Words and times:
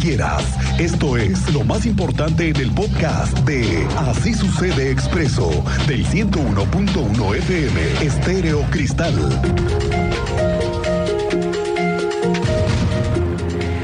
quieras. 0.00 0.42
Esto 0.78 1.16
es 1.18 1.52
lo 1.52 1.62
más 1.62 1.84
importante 1.84 2.48
en 2.48 2.56
el 2.56 2.70
podcast 2.70 3.36
de 3.40 3.86
Así 3.98 4.32
sucede 4.32 4.90
expreso 4.90 5.50
del 5.86 6.06
101.1 6.06 7.36
FM 7.36 7.80
Estéreo 8.00 8.62
Cristal. 8.70 9.14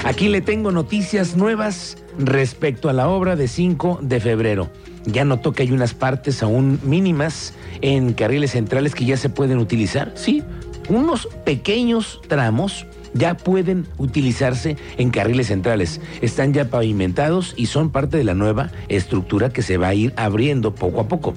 Aquí 0.04 0.28
le 0.28 0.40
tengo 0.40 0.72
noticias 0.72 1.36
nuevas 1.36 1.98
respecto 2.18 2.88
a 2.88 2.94
la 2.94 3.08
obra 3.08 3.36
de 3.36 3.46
5 3.46 3.98
de 4.00 4.20
febrero. 4.20 4.70
Ya 5.04 5.24
notó 5.24 5.52
que 5.52 5.64
hay 5.64 5.72
unas 5.72 5.92
partes 5.92 6.42
aún 6.42 6.80
mínimas 6.82 7.52
en 7.82 8.14
carriles 8.14 8.52
centrales 8.52 8.94
que 8.94 9.04
ya 9.04 9.18
se 9.18 9.28
pueden 9.28 9.58
utilizar. 9.58 10.12
Sí, 10.14 10.42
unos 10.88 11.28
pequeños 11.44 12.20
tramos 12.26 12.86
ya 13.14 13.36
pueden 13.36 13.86
utilizarse 13.98 14.76
en 14.96 15.10
carriles 15.10 15.48
centrales. 15.48 16.00
Están 16.20 16.52
ya 16.52 16.66
pavimentados 16.66 17.54
y 17.56 17.66
son 17.66 17.90
parte 17.90 18.16
de 18.16 18.24
la 18.24 18.34
nueva 18.34 18.70
estructura 18.88 19.50
que 19.50 19.62
se 19.62 19.76
va 19.76 19.88
a 19.88 19.94
ir 19.94 20.12
abriendo 20.16 20.74
poco 20.74 21.00
a 21.00 21.08
poco. 21.08 21.34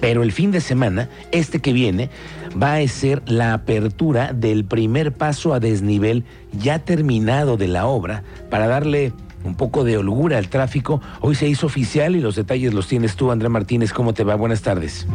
Pero 0.00 0.24
el 0.24 0.32
fin 0.32 0.50
de 0.50 0.60
semana, 0.60 1.08
este 1.30 1.60
que 1.60 1.72
viene, 1.72 2.10
va 2.60 2.74
a 2.74 2.88
ser 2.88 3.22
la 3.26 3.54
apertura 3.54 4.32
del 4.32 4.64
primer 4.64 5.12
paso 5.12 5.54
a 5.54 5.60
desnivel 5.60 6.24
ya 6.52 6.80
terminado 6.80 7.56
de 7.56 7.68
la 7.68 7.86
obra 7.86 8.24
para 8.50 8.66
darle 8.66 9.12
un 9.44 9.54
poco 9.54 9.84
de 9.84 9.96
holgura 9.96 10.38
al 10.38 10.48
tráfico. 10.48 11.00
Hoy 11.20 11.34
se 11.34 11.48
hizo 11.48 11.66
oficial 11.66 12.16
y 12.16 12.20
los 12.20 12.36
detalles 12.36 12.74
los 12.74 12.88
tienes 12.88 13.16
tú, 13.16 13.30
André 13.30 13.48
Martínez. 13.48 13.92
¿Cómo 13.92 14.12
te 14.12 14.24
va? 14.24 14.34
Buenas 14.34 14.62
tardes. 14.62 15.06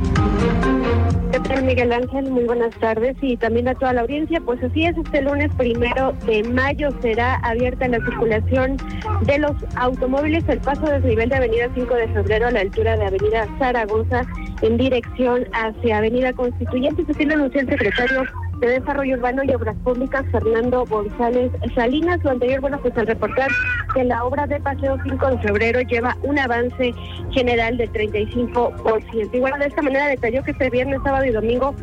¿Qué 1.67 1.75
tal, 1.75 1.89
Miguel 1.89 1.91
Ángel? 1.91 2.31
Muy 2.31 2.45
buenas 2.45 2.73
tardes 2.79 3.17
y 3.21 3.35
también 3.35 3.67
a 3.67 3.75
toda 3.75 3.91
la 3.91 4.01
audiencia. 4.01 4.39
Pues 4.39 4.63
así 4.63 4.85
es, 4.85 4.95
este 4.95 5.21
lunes 5.21 5.51
primero 5.57 6.13
de 6.25 6.41
mayo 6.43 6.91
será 7.01 7.35
abierta 7.43 7.89
la 7.89 7.97
circulación 7.97 8.77
de 9.23 9.39
los 9.39 9.51
automóviles. 9.75 10.45
El 10.47 10.59
paso 10.59 10.85
desde 10.85 11.09
nivel 11.09 11.27
de 11.27 11.35
Avenida 11.35 11.69
5 11.75 11.93
de 11.93 12.07
Febrero 12.07 12.47
a 12.47 12.51
la 12.51 12.61
altura 12.61 12.95
de 12.95 13.07
Avenida 13.07 13.47
Zaragoza 13.59 14.25
en 14.61 14.77
dirección 14.77 15.45
hacia 15.51 15.97
Avenida 15.97 16.31
Constituyente. 16.31 17.05
Se 17.05 17.13
tiene 17.13 17.33
anunció 17.33 17.59
el 17.59 17.67
secretario 17.67 18.23
de 18.59 18.79
Desarrollo 18.79 19.15
Urbano 19.15 19.43
y 19.43 19.53
Obras 19.53 19.75
Públicas, 19.83 20.25
Fernando 20.31 20.85
González 20.85 21.51
Salinas. 21.75 22.23
Lo 22.23 22.31
anterior, 22.31 22.61
bueno, 22.61 22.79
pues 22.81 22.97
al 22.97 23.07
reportar 23.07 23.49
que 23.93 24.03
la 24.03 24.23
obra 24.23 24.47
de 24.47 24.59
Paseo 24.59 24.97
5 25.03 25.27
de 25.27 25.37
Febrero 25.39 25.81
lleva 25.81 26.17
un 26.23 26.39
avance 26.39 26.93
general 27.31 27.77
del 27.77 27.91
35%. 27.91 29.29
Y 29.33 29.39
bueno, 29.39 29.57
de 29.57 29.65
esta 29.65 29.81
manera 29.81 30.07
detalló 30.07 30.43
que 30.43 30.51
este 30.51 30.69
viernes, 30.69 30.99
sábado 31.03 31.25
y 31.25 31.31
domingo 31.31 31.75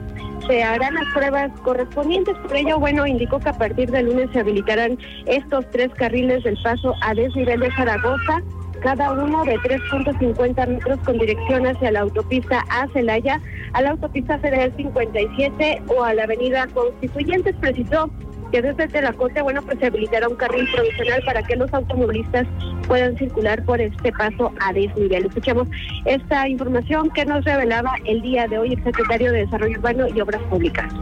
se 0.47 0.63
harán 0.63 0.95
las 0.95 1.07
pruebas 1.15 1.51
correspondientes. 1.63 2.37
Por 2.39 2.57
ello, 2.57 2.79
bueno, 2.79 3.07
indicó 3.07 3.39
que 3.39 3.49
a 3.49 3.59
partir 3.59 3.91
del 3.91 4.07
lunes 4.07 4.31
se 4.33 4.41
habilitarán 4.41 4.99
estos 5.27 5.69
tres 5.71 5.91
carriles 5.95 6.45
del 6.45 6.59
paso 6.63 6.95
a 7.01 7.15
desnivel 7.15 7.61
de 7.61 7.71
Zaragoza 7.73 8.43
cada 8.85 9.13
uno 9.13 9.45
de 9.47 9.57
3.50 9.61 10.69
metros 10.69 10.99
con 11.07 11.17
dirección 11.17 11.67
hacia 11.67 11.91
la 11.91 12.01
autopista 12.01 12.63
a 12.69 12.87
Celaya, 12.89 13.41
a 13.73 13.81
la 13.81 13.93
autopista 13.93 14.39
federal 14.39 14.75
57 14.77 15.83
o 15.89 16.05
a 16.05 16.13
la 16.13 16.25
avenida 16.25 16.67
Constituyentes. 16.67 17.57
Precisó 17.57 18.11
que 18.53 18.61
desde 18.61 18.87
Telacote, 18.87 19.41
bueno, 19.41 19.63
pues 19.63 19.79
se 19.79 19.87
habilitará 19.87 20.29
un 20.29 20.37
carril 20.37 20.69
provisional 20.71 21.23
para 21.25 21.43
que 21.43 21.57
los 21.57 21.73
automovilistas 21.73 22.47
puedan 22.87 23.17
circular 23.17 23.65
por 23.65 23.81
este 23.81 24.13
paso 24.13 24.53
a 24.61 24.75
desnivel. 24.75 25.25
Escuchamos 25.25 25.67
esta 26.05 26.47
información 26.47 27.09
que 27.09 27.25
nos 27.25 27.43
revelaba 27.43 27.95
el 28.05 28.21
día 28.21 28.47
de 28.49 28.59
hoy 28.59 28.75
el 28.75 28.85
secretario 28.85 29.33
de 29.33 29.47
Desarrollo 29.47 29.79
Urbano 29.79 30.09
y 30.15 30.21
Obras 30.21 30.43
Públicas. 30.43 30.93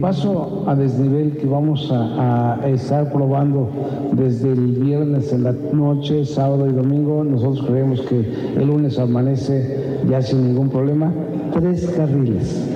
Paso 0.00 0.64
a 0.66 0.74
desnivel 0.76 1.36
que 1.38 1.46
vamos 1.46 1.90
a, 1.92 2.58
estar 2.66 3.12
probando 3.12 3.68
desde 4.12 4.52
el 4.52 4.74
viernes 4.74 5.32
en 5.32 5.44
la 5.44 5.52
noche, 5.52 6.24
sábado 6.24 6.68
y 6.68 6.72
domingo, 6.72 7.24
nosotros 7.24 7.66
creemos 7.66 8.00
que 8.02 8.20
el 8.56 8.66
lunes 8.66 8.98
amanece 8.98 9.98
ya 10.08 10.22
sin 10.22 10.46
ningún 10.46 10.68
problema. 10.68 11.12
Tres 11.52 11.86
carriles, 11.96 12.68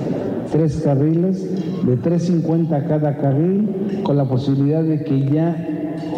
tres 0.51 0.81
carriles 0.83 1.43
de 1.85 1.97
3.50 1.97 2.87
cada 2.87 3.17
carril, 3.17 4.01
con 4.03 4.17
la 4.17 4.25
posibilidad 4.25 4.83
de 4.83 5.03
que 5.03 5.25
ya 5.25 5.67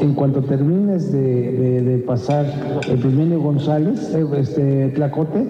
en 0.02 0.14
cuanto 0.14 0.42
termines 0.42 1.12
de, 1.12 2.04
pasar 2.06 2.46
el 2.90 3.38
González, 3.38 4.14
eh, 4.14 4.26
este 4.38 4.90
Tlacote, 4.90 5.48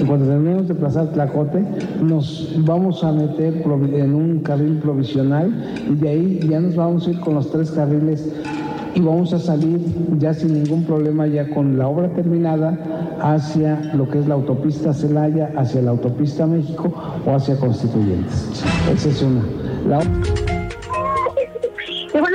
en 0.00 0.06
cuanto 0.06 0.26
terminemos 0.26 0.66
de 0.66 0.74
pasar 0.74 1.08
Tlacote, 1.12 1.62
nos 2.02 2.54
vamos 2.64 3.04
a 3.04 3.12
meter 3.12 3.62
en 3.92 4.14
un 4.14 4.38
carril 4.40 4.78
provisional 4.78 5.52
y 5.90 5.94
de 5.94 6.08
ahí 6.08 6.48
ya 6.48 6.58
nos 6.60 6.74
vamos 6.74 7.06
a 7.06 7.10
ir 7.10 7.20
con 7.20 7.34
los 7.34 7.50
tres 7.50 7.70
carriles 7.70 8.32
y 8.94 9.00
vamos 9.00 9.32
a 9.34 9.38
salir 9.38 9.78
ya 10.18 10.32
sin 10.32 10.54
ningún 10.54 10.84
problema, 10.84 11.26
ya 11.26 11.48
con 11.50 11.78
la 11.78 11.86
obra 11.86 12.08
terminada, 12.14 12.78
hacia 13.20 13.92
lo 13.94 14.08
que 14.08 14.20
es 14.20 14.26
la 14.26 14.34
autopista 14.34 14.94
Celaya, 14.94 15.52
hacia 15.56 15.82
la 15.82 15.90
autopista 15.90 16.46
México 16.46 16.92
o 17.26 17.34
hacia 17.34 17.56
Constituyentes. 17.56 18.64
Esa 18.92 19.08
es 19.08 19.22
una. 19.22 20.49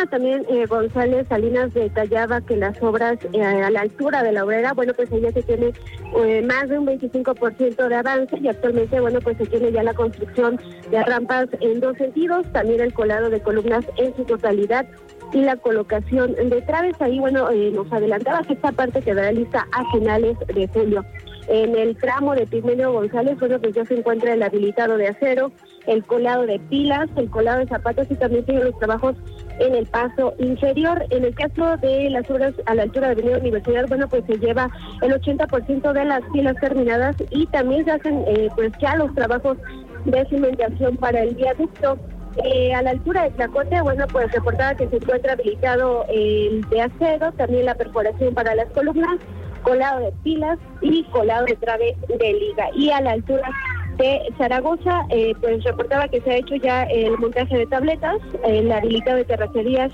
También 0.07 0.45
eh, 0.49 0.65
González 0.65 1.27
Salinas 1.27 1.73
detallaba 1.73 2.41
que 2.41 2.55
las 2.55 2.81
obras 2.81 3.17
eh, 3.33 3.41
a 3.41 3.69
la 3.69 3.81
altura 3.81 4.23
de 4.23 4.31
la 4.31 4.43
obrera, 4.43 4.73
bueno, 4.73 4.93
pues 4.93 5.11
ella 5.11 5.31
se 5.31 5.43
tiene 5.43 5.73
eh, 6.17 6.41
más 6.41 6.69
de 6.69 6.79
un 6.79 6.87
25% 6.87 7.87
de 7.87 7.95
avance 7.95 8.37
y 8.39 8.47
actualmente, 8.47 8.99
bueno, 8.99 9.19
pues 9.21 9.37
se 9.37 9.45
tiene 9.45 9.71
ya 9.71 9.83
la 9.83 9.93
construcción 9.93 10.59
de 10.91 11.03
rampas 11.03 11.47
en 11.61 11.79
dos 11.79 11.97
sentidos, 11.97 12.45
también 12.51 12.81
el 12.81 12.93
colado 12.93 13.29
de 13.29 13.41
columnas 13.41 13.85
en 13.97 14.15
su 14.15 14.23
totalidad 14.25 14.85
y 15.33 15.41
la 15.41 15.55
colocación 15.57 16.33
de 16.33 16.61
traves. 16.61 16.95
Ahí, 16.99 17.19
bueno, 17.19 17.49
nos 17.51 17.91
adelantaba 17.91 18.43
que 18.43 18.53
esta 18.53 18.71
parte 18.71 19.01
quedará 19.01 19.31
lista 19.31 19.67
a 19.71 19.91
finales 19.91 20.37
de 20.47 20.67
julio. 20.67 21.03
En 21.47 21.75
el 21.75 21.95
tramo 21.97 22.33
de 22.33 22.47
Pigmenio 22.47 22.91
González, 22.91 23.37
bueno, 23.39 23.59
pues 23.59 23.75
ya 23.75 23.85
se 23.85 23.95
encuentra 23.95 24.33
el 24.33 24.41
habilitado 24.41 24.97
de 24.97 25.09
acero, 25.09 25.51
el 25.85 26.03
colado 26.03 26.45
de 26.47 26.59
pilas, 26.59 27.07
el 27.15 27.29
colado 27.29 27.59
de 27.59 27.67
zapatos 27.67 28.07
y 28.09 28.15
también 28.15 28.45
tiene 28.45 28.63
los 28.63 28.77
trabajos 28.79 29.15
en 29.59 29.75
el 29.75 29.85
paso 29.87 30.33
inferior. 30.39 31.05
En 31.09 31.25
el 31.25 31.35
caso 31.35 31.77
de 31.77 32.09
las 32.09 32.29
obras 32.29 32.53
a 32.65 32.75
la 32.75 32.83
altura 32.83 33.07
de 33.07 33.13
Avenida 33.13 33.37
Universidad, 33.37 33.87
bueno, 33.87 34.07
pues 34.07 34.23
se 34.27 34.37
lleva 34.37 34.69
el 35.01 35.13
80% 35.13 35.93
de 35.93 36.05
las 36.05 36.21
pilas 36.33 36.55
terminadas 36.59 37.15
y 37.29 37.45
también 37.47 37.85
se 37.85 37.91
hacen 37.91 38.23
eh, 38.27 38.49
pues 38.55 38.71
ya 38.79 38.95
los 38.95 39.13
trabajos 39.15 39.57
de 40.05 40.25
cimentación 40.25 40.97
para 40.97 41.21
el 41.21 41.35
viaducto. 41.35 41.97
Eh, 42.43 42.73
a 42.73 42.81
la 42.81 42.89
altura 42.89 43.23
de 43.23 43.31
Tlacote, 43.31 43.81
bueno, 43.81 44.05
pues 44.11 44.29
reportaba 44.33 44.75
que 44.75 44.89
se 44.89 44.97
encuentra 44.97 45.33
habilitado 45.33 46.05
el 46.09 46.61
de 46.69 46.81
acero, 46.81 47.31
también 47.33 47.65
la 47.65 47.75
perforación 47.75 48.33
para 48.33 48.53
las 48.55 48.67
columnas, 48.71 49.17
colado 49.63 50.01
de 50.01 50.11
pilas 50.23 50.59
y 50.81 51.05
colado 51.05 51.45
de 51.45 51.55
trave 51.55 51.95
de 52.07 52.33
liga. 52.33 52.67
Y 52.75 52.89
a 52.89 52.99
la 52.99 53.11
altura 53.11 53.49
de 53.97 54.21
Zaragoza, 54.37 55.05
eh, 55.09 55.33
pues 55.41 55.63
reportaba 55.63 56.07
que 56.07 56.21
se 56.21 56.31
ha 56.31 56.37
hecho 56.37 56.55
ya 56.55 56.83
el 56.83 57.17
montaje 57.17 57.57
de 57.57 57.65
tabletas, 57.67 58.17
el 58.43 58.71
habilitado 58.71 59.17
de 59.17 59.25
terracerías 59.25 59.91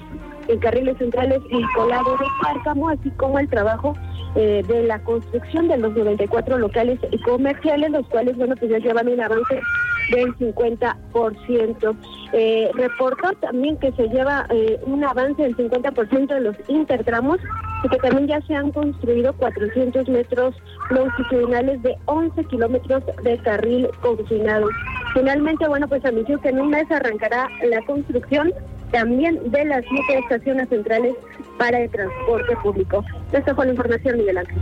en 0.48 0.60
carriles 0.60 0.98
centrales 0.98 1.40
y 1.50 1.64
colado 1.76 2.18
de 2.18 2.26
cárcamo, 2.42 2.90
así 2.90 3.10
como 3.12 3.40
el 3.40 3.48
trabajo 3.50 3.96
eh, 4.36 4.64
de 4.68 4.84
la 4.84 5.00
construcción 5.00 5.68
de 5.68 5.78
los 5.78 5.94
94 5.96 6.58
locales 6.58 7.00
comerciales, 7.26 7.92
los 7.92 8.08
cuales, 8.08 8.38
bueno, 8.38 8.56
pues 8.58 8.72
ya 8.72 8.80
llevan 8.80 9.08
un 9.08 9.22
avance 9.22 9.60
del 10.10 10.36
50%. 10.38 11.96
Eh, 12.34 12.72
reportó 12.74 13.34
también 13.42 13.78
que 13.78 13.92
se 13.94 14.08
lleva 14.08 14.46
eh, 14.50 14.80
un 14.86 15.04
avance 15.04 15.42
del 15.42 15.56
50% 15.58 16.28
de 16.28 16.42
los 16.42 16.56
intertramos 16.68 17.40
y 17.84 17.90
que 17.90 17.98
también 17.98 18.28
ya 18.28 18.42
se 18.42 18.56
han 18.56 18.72
construido 18.72 19.34
400 19.34 20.08
metros 20.08 20.56
longitudinales 20.90 21.82
de 21.84 21.98
11 22.06 22.44
kilómetros 22.46 23.04
de 23.24 23.38
carril 23.40 23.90
confinado. 24.02 24.68
Finalmente, 25.14 25.68
bueno, 25.68 25.88
pues 25.88 26.06
anunció 26.06 26.40
que 26.40 26.50
en 26.50 26.62
un 26.62 26.70
mes 26.70 26.90
arrancará 26.92 27.50
la 27.64 27.82
construcción 27.86 28.54
también 28.92 29.40
de 29.52 29.66
las 29.66 29.84
siete 29.90 30.20
estaciones 30.20 30.70
centrales 30.70 31.16
para 31.58 31.80
el 31.80 31.90
transporte 31.90 32.56
público. 32.64 33.04
Esta 33.32 33.56
fue 33.56 33.66
la 33.66 33.72
información, 33.72 34.18
Miguel 34.18 34.38
Ángel. 34.38 34.58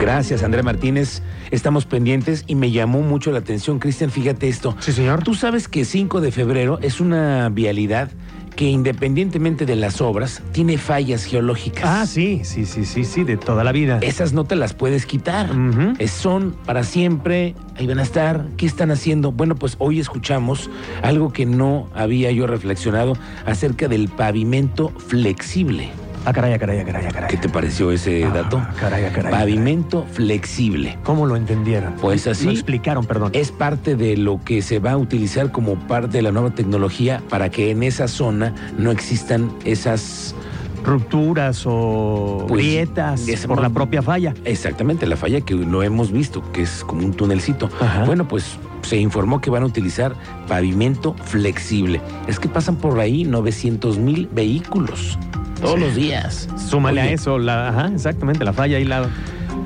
Gracias, 0.00 0.42
André 0.42 0.62
Martínez. 0.62 1.22
Estamos 1.50 1.86
pendientes 1.86 2.44
y 2.46 2.54
me 2.54 2.70
llamó 2.70 3.00
mucho 3.00 3.30
la 3.30 3.38
atención, 3.38 3.78
Cristian, 3.78 4.10
fíjate 4.10 4.48
esto. 4.48 4.76
Sí, 4.80 4.92
señor. 4.92 5.22
Tú 5.22 5.34
sabes 5.34 5.68
que 5.68 5.84
5 5.84 6.20
de 6.20 6.32
febrero 6.32 6.78
es 6.82 7.00
una 7.00 7.48
vialidad 7.48 8.10
que 8.56 8.66
independientemente 8.66 9.66
de 9.66 9.76
las 9.76 10.00
obras, 10.00 10.42
tiene 10.52 10.78
fallas 10.78 11.24
geológicas. 11.24 11.84
Ah, 11.84 12.06
sí, 12.06 12.40
sí, 12.44 12.66
sí, 12.66 12.84
sí, 12.84 13.04
sí, 13.04 13.24
de 13.24 13.36
toda 13.36 13.64
la 13.64 13.72
vida. 13.72 13.98
Esas 14.00 14.32
no 14.32 14.44
te 14.44 14.56
las 14.56 14.74
puedes 14.74 15.06
quitar. 15.06 15.50
Uh 15.50 15.54
-huh. 15.54 15.96
es, 15.98 16.10
son 16.10 16.54
para 16.64 16.84
siempre, 16.84 17.54
ahí 17.76 17.86
van 17.86 17.98
a 17.98 18.02
estar. 18.02 18.46
¿Qué 18.56 18.66
están 18.66 18.90
haciendo? 18.90 19.32
Bueno, 19.32 19.56
pues 19.56 19.76
hoy 19.78 20.00
escuchamos 20.00 20.70
algo 21.02 21.32
que 21.32 21.46
no 21.46 21.88
había 21.94 22.30
yo 22.30 22.46
reflexionado 22.46 23.14
acerca 23.46 23.88
del 23.88 24.08
pavimento 24.08 24.90
flexible. 25.08 25.90
Ah, 26.26 26.32
caray, 26.32 26.58
caray, 26.58 26.84
caray, 26.84 27.06
caray. 27.12 27.28
¿Qué 27.28 27.36
te 27.36 27.48
pareció 27.50 27.90
ese 27.90 28.24
ah, 28.24 28.30
dato? 28.30 28.62
Caray, 28.80 29.10
caray. 29.12 29.30
Pavimento 29.30 30.02
caray. 30.02 30.14
flexible. 30.14 30.98
¿Cómo 31.02 31.26
lo 31.26 31.36
entendieron? 31.36 31.94
Pues 32.00 32.26
así. 32.26 32.46
Lo 32.46 32.52
explicaron, 32.52 33.04
perdón. 33.04 33.30
Es 33.34 33.52
parte 33.52 33.94
de 33.94 34.16
lo 34.16 34.40
que 34.42 34.62
se 34.62 34.78
va 34.78 34.92
a 34.92 34.96
utilizar 34.96 35.52
como 35.52 35.76
parte 35.76 36.16
de 36.16 36.22
la 36.22 36.32
nueva 36.32 36.50
tecnología 36.50 37.22
para 37.28 37.50
que 37.50 37.70
en 37.70 37.82
esa 37.82 38.08
zona 38.08 38.54
no 38.78 38.90
existan 38.90 39.52
esas 39.64 40.34
rupturas 40.82 41.64
o 41.66 42.44
Pues, 42.48 42.62
grietas 42.64 43.28
es 43.28 43.46
por 43.46 43.60
la 43.60 43.70
propia 43.70 44.00
falla. 44.00 44.34
Exactamente, 44.44 45.06
la 45.06 45.16
falla 45.16 45.42
que 45.42 45.54
lo 45.54 45.82
hemos 45.82 46.10
visto, 46.10 46.42
que 46.52 46.62
es 46.62 46.84
como 46.84 47.04
un 47.04 47.12
tunelcito. 47.12 47.68
Ajá. 47.80 48.04
Bueno, 48.04 48.26
pues 48.28 48.58
se 48.82 48.96
informó 48.96 49.40
que 49.40 49.50
van 49.50 49.62
a 49.62 49.66
utilizar 49.66 50.14
pavimento 50.48 51.14
flexible. 51.24 52.00
Es 52.26 52.38
que 52.38 52.48
pasan 52.48 52.76
por 52.76 52.98
ahí 53.00 53.24
900 53.24 53.98
mil 53.98 54.28
vehículos 54.32 55.18
todos 55.60 55.78
los 55.78 55.94
días. 55.94 56.48
Súmale 56.56 57.00
Oye, 57.00 57.10
a 57.10 57.12
eso, 57.12 57.38
la, 57.38 57.68
ajá, 57.68 57.88
exactamente, 57.94 58.44
la 58.44 58.52
falla 58.52 58.76
ahí 58.76 58.84
lado. 58.84 59.08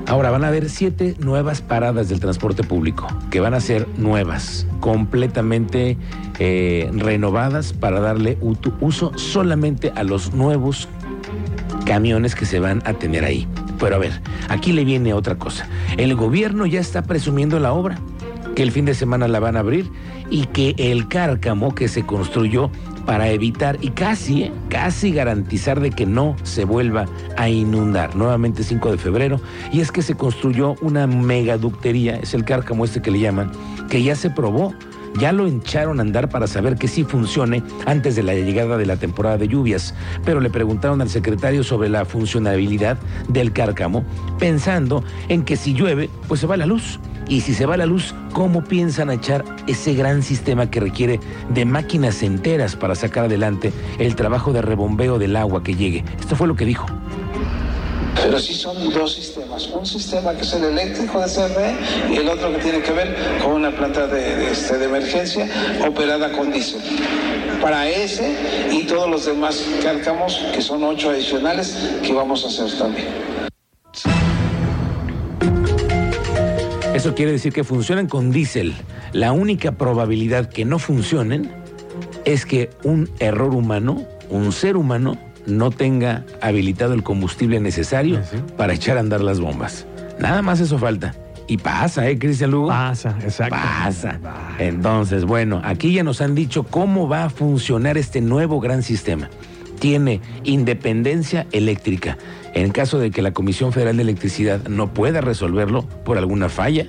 Ahora 0.07 0.31
van 0.31 0.43
a 0.45 0.49
haber 0.49 0.71
siete 0.71 1.17
nuevas 1.19 1.61
paradas 1.61 2.09
del 2.09 2.19
transporte 2.19 2.63
público, 2.63 3.07
que 3.31 3.41
van 3.41 3.53
a 3.53 3.61
ser 3.61 3.87
nuevas, 3.99 4.67
completamente 4.81 5.99
eh, 6.39 6.91
renovadas 6.95 7.75
para 7.75 8.01
darle 8.01 8.39
uso 8.81 9.13
solamente 9.17 9.93
a 9.95 10.05
los 10.05 10.33
nuevos 10.33 10.89
camiones 11.85 12.35
que 12.35 12.47
se 12.47 12.59
van 12.59 12.83
a 12.87 12.95
tener 12.95 13.25
ahí. 13.25 13.47
Pero 13.79 13.97
a 13.97 13.99
ver, 13.99 14.21
aquí 14.49 14.73
le 14.73 14.85
viene 14.85 15.13
otra 15.13 15.37
cosa. 15.37 15.69
El 15.97 16.15
gobierno 16.15 16.65
ya 16.65 16.81
está 16.81 17.03
presumiendo 17.03 17.61
la 17.61 17.73
obra, 17.73 17.99
que 18.59 18.65
el 18.65 18.73
fin 18.73 18.87
de 18.87 18.95
semana 18.95 19.29
la 19.29 19.39
van 19.39 19.57
a 19.57 19.61
abrir 19.61 19.89
y 20.31 20.47
que 20.47 20.75
el 20.79 21.07
cárcamo 21.07 21.77
que 21.77 21.87
se 21.87 22.05
construyó 22.05 22.73
para 23.07 23.29
evitar 23.29 23.79
y 23.81 23.91
casi, 23.91 24.43
eh, 24.43 24.53
casi 24.69 25.13
garantizar 25.13 25.79
de 25.79 25.93
que 25.93 26.07
no 26.07 26.35
se 26.43 26.65
vuelva 26.65 27.05
a 27.37 27.49
inundar. 27.49 28.17
Nuevamente 28.17 28.65
5 28.65 28.91
de 28.91 28.99
febrero. 28.99 29.41
Y 29.71 29.79
es 29.81 29.93
que 29.93 30.03
se 30.03 30.17
construyó 30.17 30.75
una 30.81 31.07
megaductería, 31.07 32.17
es 32.17 32.35
el 32.35 32.45
cárcamo 32.45 32.85
este 32.85 33.01
que 33.01 33.13
le 33.13 33.21
llaman, 33.21 33.53
que 33.89 34.03
ya 34.03 34.17
se 34.17 34.29
probó. 34.29 34.75
Ya 35.21 35.31
lo 35.31 35.47
echaron 35.47 36.01
a 36.01 36.03
andar 36.03 36.29
para 36.29 36.49
saber 36.49 36.75
que 36.75 36.89
sí 36.89 37.05
funcione 37.05 37.63
antes 37.87 38.17
de 38.17 38.25
la 38.25 38.35
llegada 38.35 38.77
de 38.77 38.87
la 38.87 38.97
temporada 38.97 39.39
de 39.39 39.47
lluvias, 39.47 39.95
pero 40.25 40.41
le 40.41 40.51
preguntaron 40.51 41.01
al 41.01 41.09
secretario 41.09 41.63
sobre 41.63 41.89
la 41.89 42.05
funcionabilidad 42.05 42.99
del 43.29 43.53
cárcamo, 43.53 44.05
pensando 44.39 45.05
en 45.29 45.45
que 45.45 45.57
si 45.57 45.75
llueve, 45.75 46.11
pues 46.27 46.41
se 46.41 46.49
va 46.49 46.57
la 46.57 46.67
luz. 46.67 46.99
Y 47.29 47.43
si 47.43 47.53
se 47.53 47.67
va 47.67 47.77
la 47.77 47.85
luz, 47.85 48.15
¿cómo 48.33 48.65
piensan 48.65 49.11
echar 49.11 49.45
ese 49.67 49.93
gran 49.93 50.23
sistema 50.23 50.71
que 50.71 50.81
requiere 50.81 51.21
de 51.51 51.67
máquinas 51.67 52.23
enteras 52.23 52.75
para 52.75 52.95
sacar 52.95 53.27
adelante 53.27 53.71
el 53.99 54.17
trabajo 54.17 54.55
de 54.55 54.63
rebombeo 54.63 55.19
del 55.19 55.37
agua 55.37 55.63
que 55.63 55.75
llegue? 55.75 56.05
Esto 56.19 56.37
fue 56.37 56.49
lo 56.49 56.57
que 56.57 56.65
dijo. 56.65 56.87
Pero 58.15 58.39
sí 58.39 58.55
son 58.55 58.91
dos 58.93 59.13
sistemas. 59.13 59.69
Un 59.69 59.85
sistema 59.85 60.33
que 60.35 60.41
es 60.41 60.53
el 60.55 60.65
eléctrico 60.65 61.21
de 61.21 61.27
CRE 61.27 62.15
y 62.15 62.17
el 62.17 62.29
otro 62.29 62.51
que 62.53 62.59
tiene 62.59 62.81
que 62.81 62.93
ver 62.93 63.15
con 63.43 63.53
una 63.53 63.71
planta 63.71 64.07
de, 64.07 64.51
este, 64.51 64.83
emergencia 64.83 65.47
operada 65.87 66.33
con 66.33 66.51
diésel. 66.51 66.81
Para 67.61 67.89
ese 67.89 68.35
y 68.73 68.85
todos 68.85 69.09
los 69.09 69.27
demás 69.27 69.65
cárcamos, 69.83 70.41
que 70.55 70.63
son 70.63 70.83
ocho 70.83 71.11
adicionales, 71.11 71.77
que 72.03 72.13
vamos 72.13 72.45
a 72.45 72.49
hacer 72.49 72.79
también. 72.79 73.38
Eso 76.99 77.15
quiere 77.15 77.31
decir 77.31 77.53
que 77.53 77.63
funcionan 77.63 78.09
con 78.09 78.33
diésel. 78.33 78.75
La 79.13 79.31
única 79.31 79.71
probabilidad 79.71 80.49
que 80.49 80.65
no 80.65 80.81
funcionen 80.81 81.49
es 82.25 82.45
que 82.45 82.71
un 82.83 83.09
error 83.21 83.55
humano, 83.55 84.03
un 84.31 84.51
ser 84.51 84.77
humano, 84.77 85.17
no 85.47 85.71
tenga 85.71 86.25
habilitado 86.43 86.95
el 86.95 87.05
combustible 87.05 87.61
necesario 87.61 88.21
Sí. 88.29 88.39
para 88.57 88.75
echar 88.75 88.97
a 88.97 89.01
andar 89.01 89.21
las 89.21 89.39
bombas. 89.39 89.87
Nada 90.19 90.43
más 90.43 90.59
eso 90.59 90.77
falta. 90.77 91.15
Y 91.47 91.59
pasa, 91.59 92.09
¿eh, 92.09 92.19
Cristian 92.19 92.51
Lugo? 92.51 92.67
Pasa, 92.67 93.17
exacto. 93.23 93.55
Pasa. 93.55 94.19
Entonces, 94.59 95.25
bueno, 95.25 95.63
aquí 95.65 95.93
ya 95.93 96.03
nos 96.03 96.21
han 96.21 96.35
dicho 96.35 96.65
cómo 96.65 97.09
va 97.09 97.27
a 97.27 97.31
funcionar 97.31 97.97
este 97.97 98.21
nuevo 98.21 98.59
gran 98.59 98.83
sistema. 98.83 99.31
Tiene 99.79 100.21
independencia 100.43 101.47
eléctrica. 101.53 102.19
En 102.55 102.71
caso 102.71 102.99
de 102.99 103.11
que 103.11 103.23
la 103.23 103.33
Comisión 103.33 103.73
Federal 103.73 103.97
de 103.97 104.03
Electricidad 104.03 104.67
no 104.69 104.93
pueda 104.93 105.21
resolverlo 105.21 105.83
por 106.05 106.19
alguna 106.19 106.49
falla, 106.49 106.87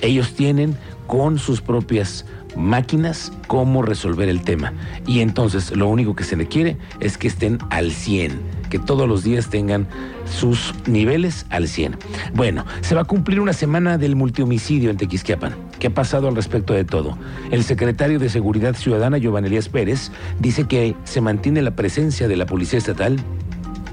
ellos 0.00 0.34
tienen 0.34 0.76
con 1.06 1.38
sus 1.38 1.60
propias 1.60 2.26
máquinas 2.56 3.32
cómo 3.46 3.82
resolver 3.82 4.28
el 4.28 4.42
tema. 4.42 4.72
Y 5.06 5.20
entonces 5.20 5.76
lo 5.76 5.88
único 5.88 6.16
que 6.16 6.24
se 6.24 6.36
requiere 6.36 6.76
es 7.00 7.18
que 7.18 7.28
estén 7.28 7.58
al 7.70 7.92
100, 7.92 8.40
que 8.70 8.78
todos 8.78 9.08
los 9.08 9.22
días 9.22 9.50
tengan 9.50 9.86
sus 10.24 10.74
niveles 10.86 11.46
al 11.50 11.68
100. 11.68 11.96
Bueno, 12.34 12.64
se 12.80 12.94
va 12.94 13.02
a 13.02 13.04
cumplir 13.04 13.40
una 13.40 13.52
semana 13.52 13.98
del 13.98 14.16
multihomicidio 14.16 14.90
en 14.90 14.96
Tequisquiapan. 14.96 15.54
¿Qué 15.78 15.88
ha 15.88 15.94
pasado 15.94 16.28
al 16.28 16.34
respecto 16.34 16.72
de 16.72 16.84
todo? 16.84 17.18
El 17.50 17.62
secretario 17.62 18.18
de 18.18 18.30
Seguridad 18.30 18.74
Ciudadana, 18.74 19.18
Giovanni 19.18 19.48
Elías 19.48 19.68
Pérez, 19.68 20.10
dice 20.40 20.64
que 20.64 20.96
se 21.04 21.20
mantiene 21.20 21.62
la 21.62 21.76
presencia 21.76 22.26
de 22.26 22.36
la 22.36 22.46
Policía 22.46 22.78
Estatal 22.78 23.18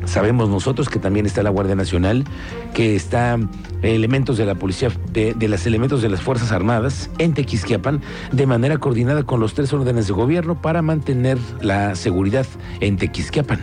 Sabemos 0.05 0.49
nosotros 0.49 0.89
que 0.89 0.99
también 0.99 1.25
está 1.25 1.43
la 1.43 1.49
Guardia 1.49 1.75
Nacional, 1.75 2.25
que 2.73 2.95
está 2.95 3.37
elementos 3.81 4.37
de 4.37 4.45
la 4.45 4.55
policía, 4.55 4.89
de, 5.11 5.33
de 5.33 5.47
los 5.47 5.65
elementos 5.65 6.01
de 6.01 6.09
las 6.09 6.21
Fuerzas 6.21 6.51
Armadas 6.51 7.09
en 7.17 7.33
Tequisquiapan, 7.33 8.01
de 8.31 8.45
manera 8.45 8.77
coordinada 8.77 9.23
con 9.23 9.39
los 9.39 9.53
tres 9.53 9.71
órdenes 9.73 10.07
de 10.07 10.13
gobierno 10.13 10.61
para 10.61 10.81
mantener 10.81 11.37
la 11.61 11.95
seguridad 11.95 12.45
en 12.79 12.97
Tequisquiapan. 12.97 13.59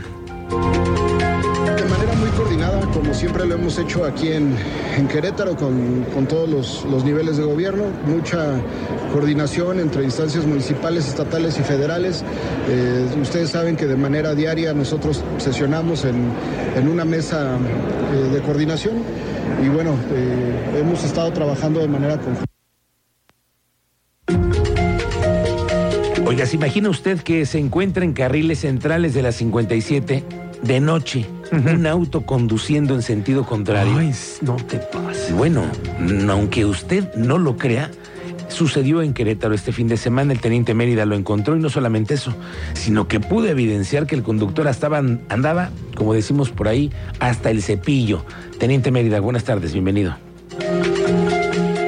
Siempre 3.21 3.45
lo 3.45 3.55
hemos 3.55 3.79
hecho 3.79 4.07
aquí 4.07 4.29
en, 4.29 4.57
en 4.97 5.07
Querétaro, 5.07 5.55
con, 5.55 6.07
con 6.15 6.27
todos 6.27 6.49
los, 6.49 6.87
los 6.91 7.05
niveles 7.05 7.37
de 7.37 7.45
gobierno, 7.45 7.85
mucha 8.07 8.59
coordinación 9.13 9.79
entre 9.79 10.05
instancias 10.05 10.47
municipales, 10.47 11.07
estatales 11.07 11.59
y 11.59 11.63
federales. 11.63 12.25
Eh, 12.71 13.07
ustedes 13.21 13.51
saben 13.51 13.77
que 13.77 13.87
de 13.87 13.97
manera 13.97 14.35
diaria 14.35 14.73
nosotros 14.73 15.23
sesionamos 15.37 16.07
en, 16.07 16.33
en 16.75 16.89
una 16.89 17.05
mesa 17.05 17.59
eh, 17.59 18.33
de 18.33 18.41
coordinación 18.41 19.03
y 19.63 19.69
bueno, 19.69 19.99
eh, 20.15 20.79
hemos 20.81 21.05
estado 21.05 21.31
trabajando 21.31 21.81
de 21.81 21.89
manera 21.89 22.17
conjunta. 22.17 22.47
Oiga, 26.25 26.47
¿se 26.47 26.57
imagina 26.57 26.89
usted 26.89 27.21
que 27.21 27.45
se 27.45 27.59
encuentra 27.59 28.03
en 28.03 28.15
carriles 28.15 28.61
centrales 28.61 29.13
de 29.13 29.23
la 29.23 29.33
57 29.33 30.25
de 30.63 30.81
noche 30.81 31.27
un 31.53 31.87
auto 31.87 32.23
conduciendo 32.23 32.95
en 32.95 33.03
sentido 33.03 33.45
contrario? 33.45 33.97
Ay, 33.99 34.13
no 34.43 34.57
te 34.57 34.79
pases. 34.79 35.33
Bueno, 35.35 35.65
n- 35.99 36.31
aunque 36.31 36.65
usted 36.65 37.13
no 37.15 37.39
lo 37.39 37.57
crea, 37.57 37.91
sucedió 38.49 39.03
en 39.03 39.15
Querétaro 39.15 39.55
este 39.55 39.73
fin 39.73 39.89
de 39.89 39.97
semana. 39.97 40.33
El 40.33 40.41
teniente 40.41 40.75
Mérida 40.75 41.07
lo 41.07 41.17
encontró 41.17 41.57
y 41.57 41.61
no 41.61 41.69
solamente 41.71 42.15
eso, 42.15 42.35
sino 42.75 43.09
que 43.09 43.21
pudo 43.21 43.47
evidenciar 43.49 44.07
que 44.07 44.15
el 44.15 44.23
conductor 44.23 44.67
estaba, 44.69 44.99
andaba, 44.99 45.71
como 45.97 46.15
decimos 46.15 46.51
por 46.51 46.69
ahí, 46.69 46.91
hasta 47.19 47.51
el 47.51 47.63
cepillo. 47.63 48.25
Teniente 48.59 48.91
Mérida, 48.91 49.21
buenas 49.21 49.45
tardes, 49.45 49.73
bienvenido. 49.73 50.17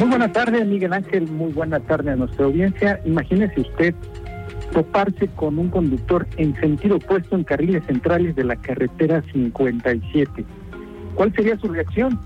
Muy 0.00 0.09
buena 0.09 0.33
tarde, 0.33 0.64
Miguel 0.64 0.93
Ángel. 0.93 1.29
Muy 1.31 1.52
buena 1.52 1.79
tarde 1.81 2.11
a 2.12 2.17
nuestra 2.17 2.45
audiencia. 2.47 3.00
Imagínese 3.05 3.61
usted 3.61 3.95
toparse 4.73 5.29
con 5.29 5.59
un 5.59 5.69
conductor 5.69 6.26
en 6.37 6.55
sentido 6.57 6.97
opuesto 6.97 7.37
en 7.37 7.45
carriles 7.45 7.85
centrales 7.87 8.35
de 8.35 8.45
la 8.45 8.57
carretera 8.57 9.23
57. 9.33 10.45
¿Cuál 11.14 11.33
sería 11.35 11.59
su 11.59 11.69
reacción? 11.69 12.19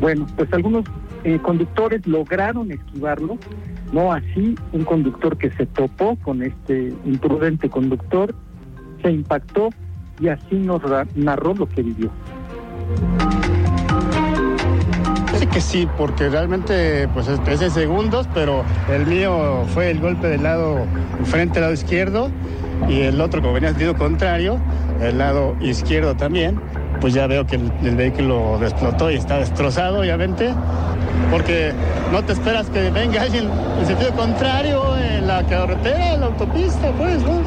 Bueno, 0.00 0.26
pues 0.36 0.52
algunos 0.52 0.84
eh, 1.24 1.38
conductores 1.40 2.06
lograron 2.06 2.72
esquivarlo, 2.72 3.38
no 3.92 4.12
así 4.12 4.56
un 4.72 4.84
conductor 4.84 5.36
que 5.36 5.50
se 5.52 5.66
topó 5.66 6.16
con 6.16 6.42
este 6.42 6.92
imprudente 7.04 7.68
conductor, 7.68 8.34
se 9.02 9.12
impactó 9.12 9.70
y 10.20 10.28
así 10.28 10.56
nos 10.56 10.82
narró 11.14 11.54
lo 11.54 11.68
que 11.68 11.82
vivió. 11.82 12.10
Que 15.52 15.60
sí, 15.60 15.86
porque 15.98 16.30
realmente 16.30 17.08
pues 17.08 17.28
es 17.28 17.42
13 17.44 17.68
segundos, 17.70 18.26
pero 18.32 18.64
el 18.90 19.06
mío 19.06 19.64
fue 19.74 19.90
el 19.90 20.00
golpe 20.00 20.28
del 20.28 20.42
lado 20.42 20.86
frente 21.24 21.58
al 21.58 21.64
lado 21.64 21.74
izquierdo 21.74 22.30
y 22.88 23.02
el 23.02 23.20
otro 23.20 23.42
como 23.42 23.52
venía 23.52 23.68
en 23.68 23.74
sentido 23.74 23.96
contrario, 23.96 24.58
el 25.02 25.18
lado 25.18 25.54
izquierdo 25.60 26.16
también, 26.16 26.58
pues 27.02 27.12
ya 27.12 27.26
veo 27.26 27.46
que 27.46 27.56
el, 27.56 27.70
el 27.84 27.96
vehículo 27.96 28.58
explotó 28.62 29.10
y 29.10 29.16
está 29.16 29.38
destrozado 29.38 30.00
obviamente, 30.00 30.54
porque 31.30 31.72
no 32.10 32.24
te 32.24 32.32
esperas 32.32 32.70
que 32.70 32.90
venga 32.90 33.20
alguien 33.20 33.48
en 33.78 33.86
sentido 33.86 34.12
contrario 34.12 34.96
en 34.96 35.26
la 35.26 35.46
carretera, 35.46 36.14
en 36.14 36.20
la 36.20 36.26
autopista, 36.26 36.92
pues, 36.96 37.22
¿no? 37.22 37.40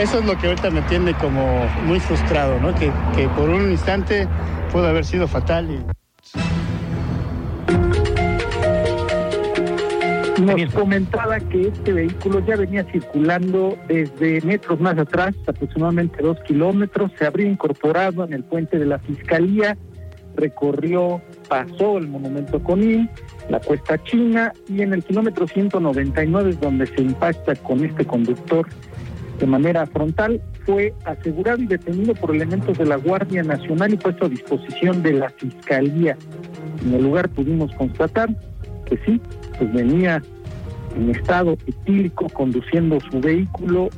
Eso 0.00 0.18
es 0.18 0.24
lo 0.24 0.36
que 0.38 0.48
ahorita 0.48 0.70
me 0.70 0.82
tiene 0.82 1.14
como 1.14 1.66
muy 1.86 2.00
frustrado, 2.00 2.58
¿no? 2.60 2.74
Que, 2.74 2.90
que 3.14 3.28
por 3.28 3.48
un 3.48 3.70
instante 3.70 4.26
pudo 4.72 4.88
haber 4.88 5.04
sido 5.04 5.28
fatal 5.28 5.70
y... 5.70 6.01
Nos 10.42 10.74
comentaba 10.74 11.38
que 11.38 11.68
este 11.68 11.92
vehículo 11.92 12.44
ya 12.44 12.56
venía 12.56 12.84
circulando 12.90 13.78
desde 13.86 14.40
metros 14.40 14.80
más 14.80 14.98
atrás, 14.98 15.34
aproximadamente 15.46 16.20
dos 16.20 16.36
kilómetros, 16.40 17.12
se 17.16 17.26
habría 17.26 17.48
incorporado 17.48 18.24
en 18.24 18.32
el 18.32 18.42
puente 18.42 18.78
de 18.78 18.86
la 18.86 18.98
Fiscalía, 18.98 19.76
recorrió, 20.34 21.22
pasó 21.48 21.98
el 21.98 22.08
monumento 22.08 22.60
Conil, 22.60 23.08
la 23.48 23.60
cuesta 23.60 24.02
china 24.02 24.52
y 24.68 24.82
en 24.82 24.92
el 24.94 25.04
kilómetro 25.04 25.46
199 25.46 26.50
es 26.50 26.60
donde 26.60 26.86
se 26.86 27.02
impacta 27.02 27.54
con 27.56 27.84
este 27.84 28.04
conductor 28.04 28.66
de 29.38 29.46
manera 29.46 29.86
frontal, 29.86 30.40
fue 30.66 30.92
asegurado 31.04 31.62
y 31.62 31.66
detenido 31.66 32.14
por 32.14 32.34
elementos 32.34 32.78
de 32.78 32.86
la 32.86 32.96
Guardia 32.96 33.42
Nacional 33.44 33.94
y 33.94 33.96
puesto 33.96 34.26
a 34.26 34.28
disposición 34.28 35.02
de 35.02 35.12
la 35.12 35.30
Fiscalía. 35.30 36.16
En 36.84 36.94
el 36.94 37.02
lugar 37.02 37.28
pudimos 37.28 37.72
constatar 37.74 38.28
que 38.86 38.98
sí, 39.04 39.20
pues 39.58 39.72
venía 39.72 40.22
en 40.96 41.10
estado 41.10 41.52
etílico 41.66 42.28
conduciendo 42.30 42.98
su 43.10 43.20
vehículo 43.20 43.88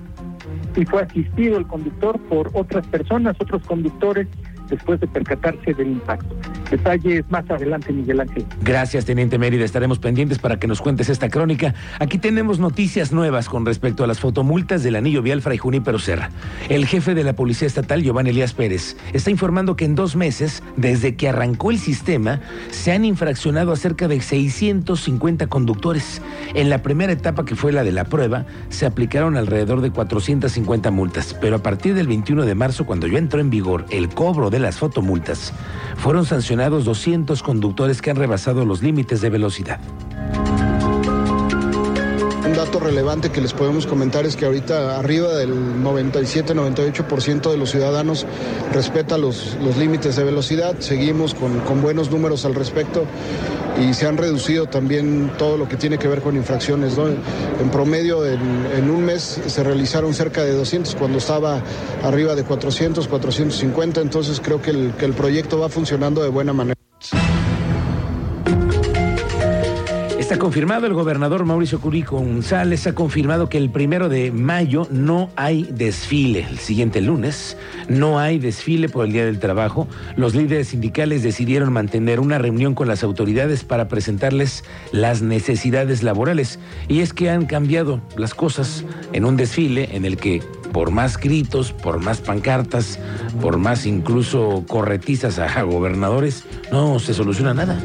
y 0.76 0.84
fue 0.84 1.02
asistido 1.02 1.58
el 1.58 1.66
conductor 1.66 2.18
por 2.28 2.50
otras 2.54 2.86
personas, 2.88 3.36
otros 3.40 3.62
conductores 3.66 4.26
después 4.68 5.00
de 5.00 5.06
percatarse 5.06 5.74
del 5.74 5.88
impacto. 5.88 6.34
Detalles 6.74 7.24
más 7.30 7.48
adelante, 7.48 7.92
Miguel 7.92 8.18
Ángel. 8.18 8.44
Gracias, 8.60 9.04
Teniente 9.04 9.38
Mérida. 9.38 9.64
Estaremos 9.64 10.00
pendientes 10.00 10.40
para 10.40 10.58
que 10.58 10.66
nos 10.66 10.80
cuentes 10.80 11.08
esta 11.08 11.28
crónica. 11.28 11.72
Aquí 12.00 12.18
tenemos 12.18 12.58
noticias 12.58 13.12
nuevas 13.12 13.48
con 13.48 13.64
respecto 13.64 14.02
a 14.02 14.08
las 14.08 14.18
fotomultas 14.18 14.82
del 14.82 14.96
anillo 14.96 15.22
vial 15.22 15.40
Fray 15.40 15.56
Junípero 15.56 16.00
Serra. 16.00 16.30
El 16.68 16.86
jefe 16.86 17.14
de 17.14 17.22
la 17.22 17.34
Policía 17.34 17.68
Estatal, 17.68 18.02
Giovanni 18.02 18.30
Elías 18.30 18.54
Pérez, 18.54 18.96
está 19.12 19.30
informando 19.30 19.76
que 19.76 19.84
en 19.84 19.94
dos 19.94 20.16
meses, 20.16 20.64
desde 20.76 21.14
que 21.14 21.28
arrancó 21.28 21.70
el 21.70 21.78
sistema, 21.78 22.40
se 22.72 22.90
han 22.90 23.04
infraccionado 23.04 23.70
a 23.70 23.76
cerca 23.76 24.08
de 24.08 24.20
650 24.20 25.46
conductores. 25.46 26.22
En 26.54 26.70
la 26.70 26.82
primera 26.82 27.12
etapa, 27.12 27.44
que 27.44 27.54
fue 27.54 27.70
la 27.70 27.84
de 27.84 27.92
la 27.92 28.06
prueba, 28.06 28.46
se 28.68 28.84
aplicaron 28.84 29.36
alrededor 29.36 29.80
de 29.80 29.92
450 29.92 30.90
multas, 30.90 31.36
pero 31.40 31.54
a 31.54 31.62
partir 31.62 31.94
del 31.94 32.08
21 32.08 32.44
de 32.44 32.54
marzo, 32.56 32.84
cuando 32.84 33.06
ya 33.06 33.18
entró 33.18 33.38
en 33.38 33.50
vigor 33.50 33.86
el 33.90 34.08
cobro 34.08 34.50
de 34.50 34.58
las 34.58 34.78
fotomultas, 34.78 35.52
fueron 35.98 36.26
sancionados 36.26 36.63
200 36.70 37.42
conductores 37.42 38.00
que 38.00 38.10
han 38.10 38.16
rebasado 38.16 38.64
los 38.64 38.82
límites 38.82 39.20
de 39.20 39.30
velocidad. 39.30 39.80
Dato 42.64 42.80
relevante 42.80 43.28
que 43.30 43.42
les 43.42 43.52
podemos 43.52 43.86
comentar 43.86 44.24
es 44.24 44.36
que 44.36 44.46
ahorita 44.46 44.98
arriba 44.98 45.34
del 45.34 45.52
97-98% 45.84 47.50
de 47.50 47.58
los 47.58 47.70
ciudadanos 47.70 48.24
respeta 48.72 49.18
los, 49.18 49.58
los 49.62 49.76
límites 49.76 50.16
de 50.16 50.24
velocidad. 50.24 50.74
Seguimos 50.78 51.34
con, 51.34 51.60
con 51.60 51.82
buenos 51.82 52.10
números 52.10 52.46
al 52.46 52.54
respecto 52.54 53.04
y 53.78 53.92
se 53.92 54.06
han 54.06 54.16
reducido 54.16 54.64
también 54.64 55.30
todo 55.36 55.58
lo 55.58 55.68
que 55.68 55.76
tiene 55.76 55.98
que 55.98 56.08
ver 56.08 56.22
con 56.22 56.36
infracciones. 56.36 56.96
¿no? 56.96 57.08
En 57.08 57.70
promedio, 57.70 58.24
en, 58.24 58.40
en, 58.74 58.88
un 58.88 59.04
mes 59.04 59.42
se 59.46 59.62
realizaron 59.62 60.14
cerca 60.14 60.42
de 60.42 60.52
200 60.52 60.94
cuando 60.94 61.18
estaba 61.18 61.60
arriba 62.02 62.34
de 62.34 62.44
400, 62.44 63.06
450, 63.06 64.00
entonces 64.00 64.40
creo 64.42 64.62
que 64.62 64.70
el, 64.70 64.94
que 64.98 65.04
el 65.04 65.12
proyecto 65.12 65.58
va 65.58 65.68
funcionando 65.68 66.22
de 66.22 66.30
buena 66.30 66.54
manera. 66.54 66.83
Confirmado, 70.44 70.86
el 70.86 70.92
gobernador 70.92 71.46
Mauricio 71.46 71.80
Curí 71.80 72.02
González 72.02 72.86
ha 72.86 72.94
confirmado 72.94 73.48
que 73.48 73.56
el 73.56 73.70
primero 73.70 74.10
de 74.10 74.30
mayo 74.30 74.86
no 74.90 75.30
hay 75.36 75.62
desfile. 75.72 76.46
El 76.50 76.58
siguiente 76.58 77.00
lunes 77.00 77.56
no 77.88 78.18
hay 78.18 78.38
desfile 78.38 78.90
por 78.90 79.06
el 79.06 79.12
Día 79.12 79.24
del 79.24 79.38
Trabajo. 79.38 79.88
Los 80.16 80.34
líderes 80.34 80.68
sindicales 80.68 81.22
decidieron 81.22 81.72
mantener 81.72 82.20
una 82.20 82.36
reunión 82.36 82.74
con 82.74 82.88
las 82.88 83.02
autoridades 83.02 83.64
para 83.64 83.88
presentarles 83.88 84.64
las 84.92 85.22
necesidades 85.22 86.02
laborales. 86.02 86.58
Y 86.88 87.00
es 87.00 87.14
que 87.14 87.30
han 87.30 87.46
cambiado 87.46 88.02
las 88.18 88.34
cosas 88.34 88.84
en 89.14 89.24
un 89.24 89.38
desfile 89.38 89.96
en 89.96 90.04
el 90.04 90.18
que 90.18 90.42
por 90.74 90.90
más 90.90 91.16
gritos, 91.16 91.72
por 91.72 92.00
más 92.00 92.20
pancartas, 92.20 92.98
por 93.40 93.56
más 93.56 93.86
incluso 93.86 94.62
corretizas 94.68 95.38
a 95.38 95.62
gobernadores, 95.62 96.44
no 96.70 96.98
se 96.98 97.14
soluciona 97.14 97.54
nada. 97.54 97.80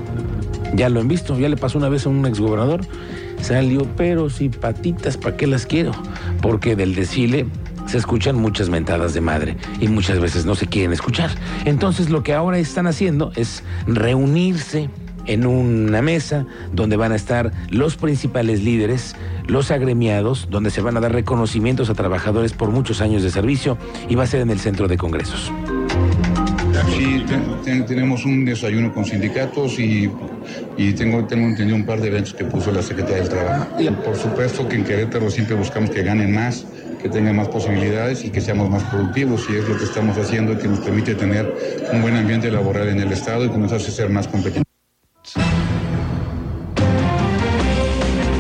Ya 0.76 0.90
lo 0.90 1.00
han 1.00 1.08
visto, 1.08 1.38
ya 1.40 1.50
le 1.50 1.58
pasó 1.58 1.78
una 1.78 1.90
vez 1.90 2.06
a 2.06 2.10
un 2.10 2.26
exgobernador, 2.26 2.82
salió, 3.42 3.88
pero 3.98 4.30
si 4.30 4.50
patitas, 4.50 5.18
¿para 5.18 5.36
qué 5.36 5.48
las 5.48 5.66
quiero? 5.66 5.92
Porque 6.42 6.76
del 6.76 6.96
desfile 6.96 7.48
se 7.88 7.98
escuchan 7.98 8.36
muchas 8.36 8.70
mentadas 8.70 9.14
de 9.14 9.22
madre 9.22 9.58
y 9.80 9.88
muchas 9.88 10.20
veces 10.20 10.46
no 10.46 10.56
se 10.56 10.68
quieren 10.68 10.94
escuchar. 10.94 11.32
Entonces 11.66 12.10
lo 12.10 12.22
que 12.22 12.34
ahora 12.34 12.60
están 12.60 12.86
haciendo 12.86 13.32
es 13.36 13.64
reunirse 13.88 14.90
en 15.26 15.46
una 15.46 16.02
mesa 16.02 16.46
donde 16.74 16.98
van 16.98 17.12
a 17.12 17.16
estar 17.16 17.52
los 17.70 17.96
principales 17.98 18.64
líderes, 18.64 19.16
los 19.48 19.72
agremiados, 19.72 20.48
donde 20.50 20.72
se 20.72 20.82
van 20.82 20.98
a 20.98 21.00
dar 21.00 21.14
reconocimientos 21.14 21.90
a 21.90 21.94
trabajadores 21.94 22.54
por 22.54 22.70
muchos 22.70 23.02
años 23.02 23.24
de 23.24 23.32
servicio 23.32 23.78
y 24.08 24.16
va 24.16 24.24
a 24.24 24.28
ser 24.28 24.42
en 24.42 24.50
el 24.50 24.60
centro 24.60 24.88
de 24.88 24.98
congresos. 24.98 25.52
Sí, 26.96 27.24
ten, 27.64 27.86
tenemos 27.86 28.26
un 28.26 28.46
desayuno 28.46 28.94
con 28.94 29.06
sindicatos 29.06 29.80
y, 29.80 30.10
y, 30.78 30.94
tengo, 30.94 31.26
tengo 31.26 31.48
entendido 31.48 31.76
un 31.76 31.86
par 31.86 32.00
de 32.00 32.08
eventos 32.08 32.34
que 32.34 32.46
puso 32.46 32.72
la 32.72 32.82
Secretaría 32.82 33.18
del 33.18 33.30
Trabajo. 33.30 33.68
Por 34.04 34.16
supuesto 34.16 34.68
que 34.68 34.76
en 34.76 34.84
Querétaro 34.84 35.30
siempre 35.30 35.56
buscamos 35.56 35.90
que 35.90 36.04
ganen 36.04 36.34
más, 36.34 36.66
que 37.02 37.10
tengan 37.10 37.36
más 37.36 37.48
posibilidades 37.48 38.24
y 38.26 38.30
que 38.30 38.42
seamos 38.42 38.70
más 38.70 38.84
productivos 38.84 39.46
y 39.50 39.58
es 39.58 39.68
lo 39.68 39.78
que 39.78 39.84
estamos 39.84 40.18
haciendo 40.18 40.54
y 40.54 40.58
que 40.58 40.68
nos 40.68 40.80
permite 40.80 41.16
tener 41.16 41.54
un 41.92 42.02
buen 42.02 42.16
ambiente 42.16 42.52
laboral 42.52 42.90
en 42.90 43.00
el 43.00 43.12
Estado 43.12 43.46
y 43.46 43.50
que 43.50 43.58
nos 43.58 43.72
hace 43.72 43.92
ser 43.92 44.10
más 44.10 44.28
competitivos. 44.28 44.69